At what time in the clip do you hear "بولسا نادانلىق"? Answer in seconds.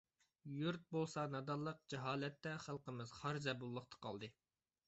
0.95-1.83